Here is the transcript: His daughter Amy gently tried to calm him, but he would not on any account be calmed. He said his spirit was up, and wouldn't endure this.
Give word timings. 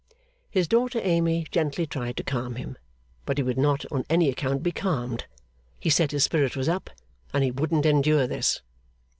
His 0.49 0.67
daughter 0.67 0.99
Amy 1.03 1.45
gently 1.51 1.85
tried 1.85 2.17
to 2.17 2.23
calm 2.23 2.55
him, 2.55 2.75
but 3.27 3.37
he 3.37 3.43
would 3.43 3.59
not 3.59 3.85
on 3.91 4.03
any 4.09 4.29
account 4.29 4.63
be 4.63 4.71
calmed. 4.71 5.25
He 5.79 5.91
said 5.91 6.09
his 6.09 6.23
spirit 6.23 6.55
was 6.55 6.67
up, 6.67 6.89
and 7.33 7.59
wouldn't 7.59 7.85
endure 7.85 8.25
this. 8.25 8.63